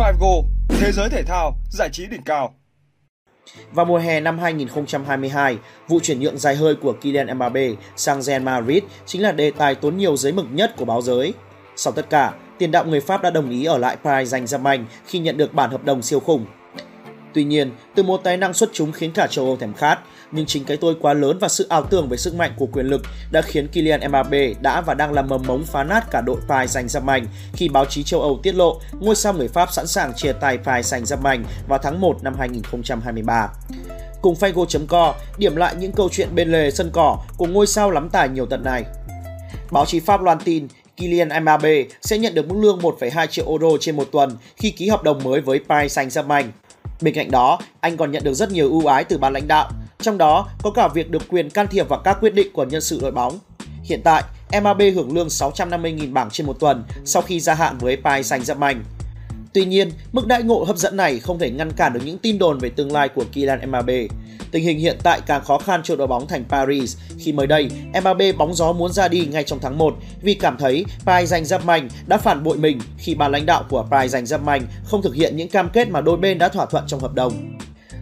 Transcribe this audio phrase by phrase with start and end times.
[0.00, 2.54] 5Go, thế giới thể thao, giải trí đỉnh cao.
[3.72, 8.42] Vào mùa hè năm 2022, vụ chuyển nhượng dài hơi của Kylian Mbappe sang Real
[8.42, 11.34] Madrid chính là đề tài tốn nhiều giấy mực nhất của báo giới.
[11.76, 15.18] Sau tất cả, tiền đạo người Pháp đã đồng ý ở lại Paris Saint-Germain khi
[15.18, 16.46] nhận được bản hợp đồng siêu khủng.
[17.34, 19.98] Tuy nhiên, từ một tài năng xuất chúng khiến cả châu Âu thèm khát,
[20.32, 22.86] nhưng chính cái tôi quá lớn và sự ảo tưởng về sức mạnh của quyền
[22.86, 26.40] lực đã khiến Kylian Mbappe đã và đang làm mầm mống phá nát cả đội
[26.48, 30.12] Paris Saint-Germain khi báo chí châu Âu tiết lộ ngôi sao người Pháp sẵn sàng
[30.16, 33.48] chia tay Paris Saint-Germain vào tháng 1 năm 2023.
[34.22, 38.08] Cùng Figo.co điểm lại những câu chuyện bên lề sân cỏ của ngôi sao lắm
[38.12, 38.84] tài nhiều tận này.
[39.70, 43.68] Báo chí Pháp loan tin Kylian Mbappe sẽ nhận được mức lương 1,2 triệu euro
[43.80, 46.44] trên một tuần khi ký hợp đồng mới với Paris Saint-Germain.
[47.00, 49.70] Bên cạnh đó, anh còn nhận được rất nhiều ưu ái từ ban lãnh đạo,
[50.00, 52.80] trong đó có cả việc được quyền can thiệp vào các quyết định của nhân
[52.80, 53.38] sự đội bóng.
[53.82, 54.22] Hiện tại,
[54.62, 58.76] MAB hưởng lương 650.000 bảng trên một tuần sau khi gia hạn với Paris Saint-Germain.
[59.52, 62.38] Tuy nhiên, mức đại ngộ hấp dẫn này không thể ngăn cản được những tin
[62.38, 64.06] đồn về tương lai của Kylian Mbappe.
[64.50, 67.70] Tình hình hiện tại càng khó khăn cho đội bóng thành Paris khi mới đây
[68.00, 71.88] Mbappe bóng gió muốn ra đi ngay trong tháng 1 vì cảm thấy Paris Saint-Germain
[72.06, 75.48] đã phản bội mình khi ban lãnh đạo của Paris Saint-Germain không thực hiện những
[75.48, 77.58] cam kết mà đôi bên đã thỏa thuận trong hợp đồng.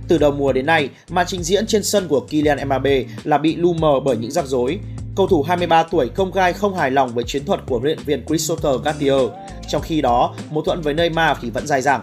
[0.09, 3.57] Từ đầu mùa đến nay, màn trình diễn trên sân của Kylian Mbappe là bị
[3.57, 4.79] lu mờ bởi những rắc rối.
[5.17, 7.99] Cầu thủ 23 tuổi công khai không hài lòng với chiến thuật của huấn luyện
[8.07, 9.21] viên Christopher Gattier,
[9.69, 12.03] trong khi đó mâu thuẫn với Neymar thì vẫn dài dẳng.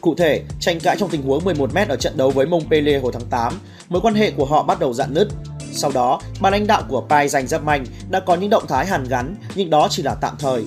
[0.00, 3.26] Cụ thể, tranh cãi trong tình huống 11m ở trận đấu với Montpellier hồi tháng
[3.30, 3.52] 8,
[3.88, 5.28] mối quan hệ của họ bắt đầu dạn nứt.
[5.72, 9.36] Sau đó, ban lãnh đạo của Paris Saint-Germain đã có những động thái hàn gắn,
[9.54, 10.64] nhưng đó chỉ là tạm thời.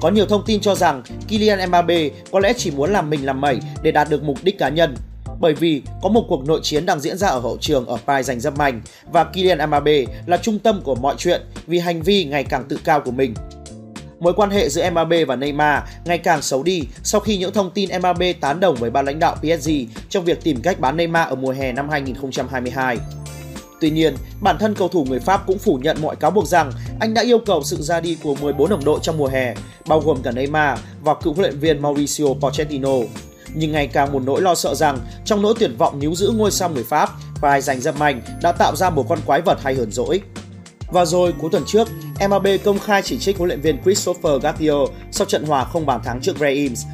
[0.00, 3.40] Có nhiều thông tin cho rằng Kylian Mbappe có lẽ chỉ muốn làm mình làm
[3.40, 4.96] mẩy để đạt được mục đích cá nhân,
[5.40, 8.30] bởi vì có một cuộc nội chiến đang diễn ra ở hậu trường ở Paris
[8.30, 8.80] Saint-Germain
[9.12, 12.78] và Kylian Mbappe là trung tâm của mọi chuyện vì hành vi ngày càng tự
[12.84, 13.34] cao của mình.
[14.20, 17.70] Mối quan hệ giữa Mbappe và Neymar ngày càng xấu đi sau khi những thông
[17.70, 19.70] tin Mbappe tán đồng với ban lãnh đạo PSG
[20.08, 22.98] trong việc tìm cách bán Neymar ở mùa hè năm 2022.
[23.80, 26.72] Tuy nhiên, bản thân cầu thủ người Pháp cũng phủ nhận mọi cáo buộc rằng
[27.00, 29.54] anh đã yêu cầu sự ra đi của 14 đồng đội trong mùa hè,
[29.88, 32.94] bao gồm cả Neymar và cựu huấn luyện viên Mauricio Pochettino.
[33.54, 36.50] Nhưng ngày càng một nỗi lo sợ rằng trong nỗi tuyệt vọng níu giữ ngôi
[36.50, 37.10] sao người Pháp,
[37.42, 40.20] Paris Saint-Germain đã tạo ra một con quái vật hay hờn dỗi.
[40.88, 41.88] Và rồi cuối tuần trước,
[42.28, 44.76] MLB công khai chỉ trích huấn luyện viên Christopher Gattier
[45.10, 46.84] sau trận hòa không bàn thắng trước Reims.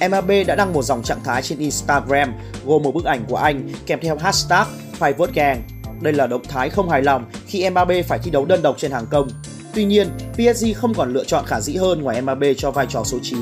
[0.00, 2.32] MLB đã đăng một dòng trạng thái trên Instagram
[2.66, 5.62] gồm một bức ảnh của anh kèm theo hashtag phải vớt gang.
[6.00, 8.90] Đây là động thái không hài lòng khi MLB phải thi đấu đơn độc trên
[8.90, 9.28] hàng công.
[9.74, 13.04] Tuy nhiên, PSG không còn lựa chọn khả dĩ hơn ngoài MLB cho vai trò
[13.04, 13.38] số 9.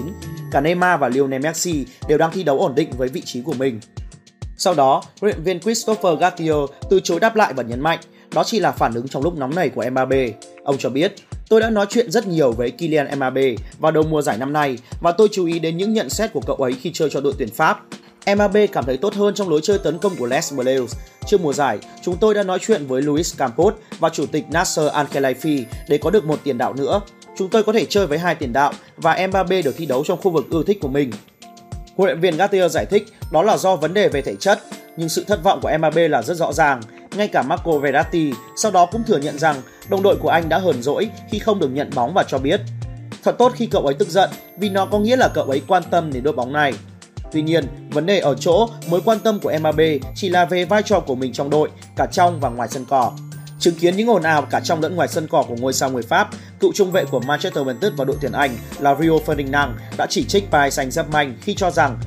[0.53, 3.55] Cả Neymar và Lionel Messi đều đang thi đấu ổn định với vị trí của
[3.55, 3.81] mình.
[4.57, 6.57] Sau đó, huấn luyện viên Christopher Gattier
[6.91, 7.99] từ chối đáp lại và nhấn mạnh
[8.35, 10.29] đó chỉ là phản ứng trong lúc nóng nảy của Mbappe.
[10.65, 11.15] Ông cho biết,
[11.49, 14.79] tôi đã nói chuyện rất nhiều với Kylian Mbappe vào đầu mùa giải năm nay
[15.01, 17.33] và tôi chú ý đến những nhận xét của cậu ấy khi chơi cho đội
[17.39, 17.81] tuyển Pháp.
[18.35, 20.97] Mbappe cảm thấy tốt hơn trong lối chơi tấn công của Les Bleus.
[21.27, 24.87] Trước mùa giải, chúng tôi đã nói chuyện với Luis Campos và chủ tịch Nasser
[24.87, 27.01] Al-Khelaifi để có được một tiền đạo nữa.
[27.39, 30.21] Chúng tôi có thể chơi với hai tiền đạo và Mbappe được thi đấu trong
[30.23, 31.11] khu vực ưa thích của mình.
[31.97, 34.61] Huấn luyện viên Gattier giải thích đó là do vấn đề về thể chất,
[34.97, 36.81] nhưng sự thất vọng của Mbappe là rất rõ ràng.
[37.17, 39.57] Ngay cả Marco Verratti sau đó cũng thừa nhận rằng
[39.89, 42.61] đồng đội của anh đã hờn dỗi khi không được nhận bóng và cho biết
[43.25, 45.83] thật tốt khi cậu ấy tức giận vì nó có nghĩa là cậu ấy quan
[45.91, 46.73] tâm đến đội bóng này.
[47.33, 50.83] Tuy nhiên, vấn đề ở chỗ mối quan tâm của Mbappe chỉ là về vai
[50.83, 53.13] trò của mình trong đội, cả trong và ngoài sân cỏ.
[53.59, 56.03] Chứng kiến những ồn ào cả trong lẫn ngoài sân cỏ của ngôi sao người
[56.03, 56.29] Pháp,
[56.61, 60.25] cựu trung vệ của Manchester United và đội tuyển Anh là Rio Ferdinand đã chỉ
[60.25, 61.99] trích Paris Saint-Germain khi cho rằng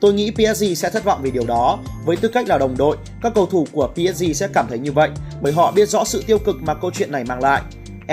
[0.00, 1.78] Tôi nghĩ PSG sẽ thất vọng vì điều đó.
[2.04, 4.92] Với tư cách là đồng đội, các cầu thủ của PSG sẽ cảm thấy như
[4.92, 7.62] vậy bởi họ biết rõ sự tiêu cực mà câu chuyện này mang lại.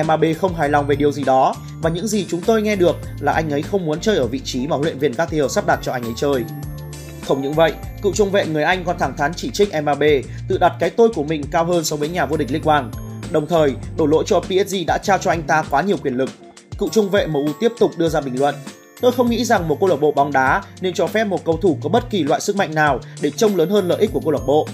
[0.04, 2.96] Mbappe không hài lòng về điều gì đó và những gì chúng tôi nghe được
[3.20, 5.68] là anh ấy không muốn chơi ở vị trí mà huấn luyện viên Gattier sắp
[5.68, 6.44] đặt cho anh ấy chơi.
[7.28, 10.58] Không những vậy, cựu trung vệ người Anh còn thẳng thắn chỉ trích Mbappe tự
[10.58, 12.86] đặt cái tôi của mình cao hơn so với nhà vô địch League One.
[13.32, 16.30] Đồng thời, đổ lỗi cho PSG đã trao cho anh ta quá nhiều quyền lực.
[16.78, 18.56] Cựu trung vệ MU tiếp tục đưa ra bình luận
[19.04, 21.58] Tôi không nghĩ rằng một câu lạc bộ bóng đá nên cho phép một cầu
[21.58, 24.20] thủ có bất kỳ loại sức mạnh nào để trông lớn hơn lợi ích của
[24.20, 24.68] câu lạc bộ.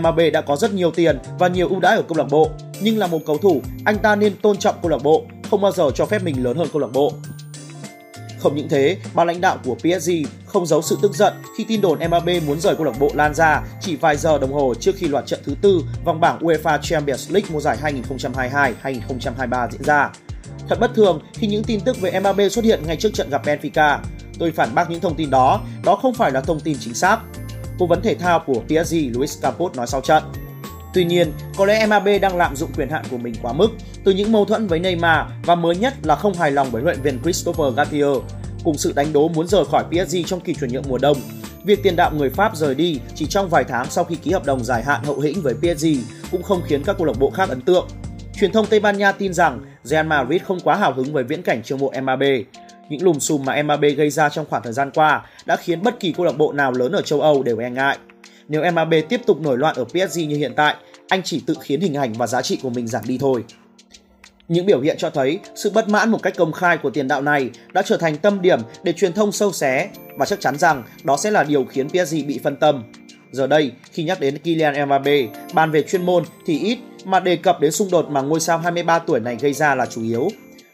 [0.00, 2.50] MAB đã có rất nhiều tiền và nhiều ưu đãi ở câu lạc bộ,
[2.82, 5.72] nhưng là một cầu thủ, anh ta nên tôn trọng câu lạc bộ, không bao
[5.72, 7.12] giờ cho phép mình lớn hơn câu lạc bộ.
[8.38, 10.10] Không những thế, ban lãnh đạo của PSG
[10.46, 13.34] không giấu sự tức giận khi tin đồn MAB muốn rời câu lạc bộ lan
[13.34, 16.78] ra chỉ vài giờ đồng hồ trước khi loạt trận thứ tư vòng bảng UEFA
[16.82, 17.78] Champions League mùa giải
[18.82, 20.10] 2022-2023 diễn ra.
[20.70, 23.46] Thật bất thường khi những tin tức về Mbappe xuất hiện ngay trước trận gặp
[23.46, 23.98] Benfica.
[24.38, 27.18] Tôi phản bác những thông tin đó, đó không phải là thông tin chính xác.
[27.78, 30.22] Cố vấn thể thao của PSG Luis Campos nói sau trận.
[30.94, 33.68] Tuy nhiên, có lẽ Mbappe đang lạm dụng quyền hạn của mình quá mức
[34.04, 36.94] từ những mâu thuẫn với Neymar và mới nhất là không hài lòng với huấn
[36.94, 38.16] luyện viên Christopher Gattier.
[38.64, 41.16] cùng sự đánh đố muốn rời khỏi PSG trong kỳ chuyển nhượng mùa đông.
[41.64, 44.46] Việc tiền đạo người Pháp rời đi chỉ trong vài tháng sau khi ký hợp
[44.46, 45.86] đồng dài hạn hậu hĩnh với PSG
[46.30, 47.88] cũng không khiến các câu lạc bộ khác ấn tượng.
[48.40, 51.42] Truyền thông Tây Ban Nha tin rằng Real Madrid không quá hào hứng với viễn
[51.42, 52.38] cảnh chiêu mộ Mbappe.
[52.88, 56.00] Những lùm xùm mà Mbappe gây ra trong khoảng thời gian qua đã khiến bất
[56.00, 57.98] kỳ câu lạc bộ nào lớn ở châu Âu đều e ngại.
[58.48, 60.74] Nếu Mbappe tiếp tục nổi loạn ở PSG như hiện tại,
[61.08, 63.44] anh chỉ tự khiến hình ảnh và giá trị của mình giảm đi thôi.
[64.48, 67.22] Những biểu hiện cho thấy sự bất mãn một cách công khai của tiền đạo
[67.22, 70.82] này đã trở thành tâm điểm để truyền thông sâu xé và chắc chắn rằng
[71.04, 72.82] đó sẽ là điều khiến PSG bị phân tâm.
[73.32, 77.36] Giờ đây, khi nhắc đến Kylian Mbappe, bàn về chuyên môn thì ít mà đề
[77.36, 80.28] cập đến xung đột mà ngôi sao 23 tuổi này gây ra là chủ yếu.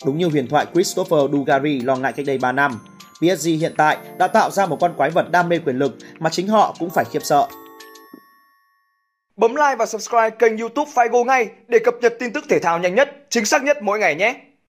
[0.04, 2.80] Đúng như huyền thoại Christopher Dugari lo ngại cách đây 3 năm,
[3.18, 6.30] PSG hiện tại đã tạo ra một con quái vật đam mê quyền lực mà
[6.30, 7.46] chính họ cũng phải khiếp sợ.
[9.36, 12.78] Bấm like và subscribe kênh YouTube Figo ngay để cập nhật tin tức thể thao
[12.78, 14.45] nhanh nhất, chính xác nhất mỗi ngày nhé.